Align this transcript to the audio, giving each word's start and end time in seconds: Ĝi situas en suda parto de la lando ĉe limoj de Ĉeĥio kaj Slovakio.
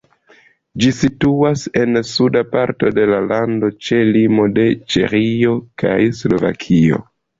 Ĝi 0.83 0.87
situas 0.99 1.65
en 1.81 1.99
suda 2.11 2.41
parto 2.55 2.91
de 2.95 3.05
la 3.11 3.19
lando 3.33 3.69
ĉe 3.89 3.99
limoj 4.17 4.49
de 4.57 4.65
Ĉeĥio 4.95 5.55
kaj 5.85 5.99
Slovakio. 6.23 7.03